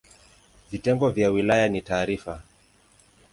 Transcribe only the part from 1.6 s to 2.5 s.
ni tarafa.